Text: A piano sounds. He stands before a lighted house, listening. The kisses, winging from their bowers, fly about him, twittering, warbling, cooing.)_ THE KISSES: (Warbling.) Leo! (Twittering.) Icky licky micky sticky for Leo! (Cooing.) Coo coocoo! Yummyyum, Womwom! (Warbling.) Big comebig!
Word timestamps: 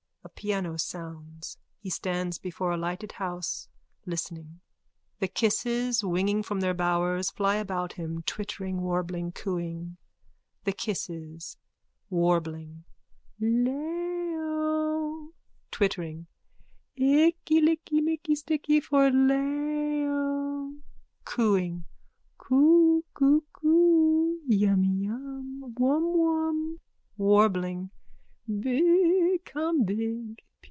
A 0.23 0.29
piano 0.29 0.75
sounds. 0.77 1.57
He 1.81 1.89
stands 1.91 2.39
before 2.39 2.71
a 2.71 2.77
lighted 2.77 3.13
house, 3.13 3.67
listening. 4.07 4.61
The 5.19 5.27
kisses, 5.27 6.03
winging 6.03 6.41
from 6.41 6.61
their 6.61 6.73
bowers, 6.73 7.29
fly 7.29 7.55
about 7.57 7.93
him, 7.93 8.23
twittering, 8.23 8.81
warbling, 8.81 9.33
cooing.)_ 9.33 9.97
THE 10.63 10.71
KISSES: 10.73 11.57
(Warbling.) 12.09 12.85
Leo! 13.39 15.31
(Twittering.) 15.69 16.25
Icky 16.95 17.61
licky 17.61 18.01
micky 18.03 18.33
sticky 18.35 18.79
for 18.79 19.11
Leo! 19.11 20.73
(Cooing.) 21.25 21.85
Coo 22.39 23.03
coocoo! 23.13 24.37
Yummyyum, 24.47 25.73
Womwom! 25.77 26.79
(Warbling.) 27.17 27.91
Big 28.59 29.45
comebig! 29.45 30.39